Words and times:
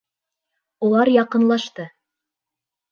Улар 0.89 1.13
яҡынлашты. 1.17 1.89